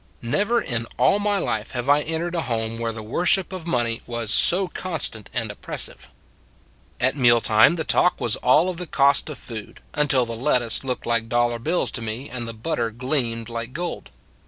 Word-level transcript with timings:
Never 0.23 0.59
in 0.59 0.87
all 0.97 1.19
my 1.19 1.37
life 1.37 1.73
have 1.73 1.87
I 1.87 2.01
entered 2.01 2.33
a 2.33 2.41
home 2.41 2.79
where 2.79 2.91
the 2.91 3.03
worship 3.03 3.53
of 3.53 3.67
money 3.67 4.01
was 4.07 4.31
so 4.33 4.67
constant 4.67 5.29
and 5.31 5.51
oppressive. 5.51 6.09
At 6.99 7.15
meal 7.15 7.39
time 7.39 7.75
the 7.75 7.83
talk 7.83 8.19
was 8.19 8.35
all 8.37 8.67
of 8.67 8.77
the 8.77 8.87
cost 8.87 9.29
of 9.29 9.37
food, 9.37 9.79
until 9.93 10.25
the 10.25 10.35
lettuce 10.35 10.83
looked 10.83 11.05
like 11.05 11.29
dollar 11.29 11.59
bills 11.59 11.91
to 11.91 12.01
me, 12.01 12.31
and 12.31 12.47
the 12.47 12.51
butter 12.53 12.89
gleamed 12.89 13.47
like 13.47 13.73
gold. 13.73 14.09